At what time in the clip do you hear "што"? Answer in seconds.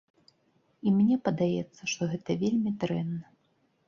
1.91-2.07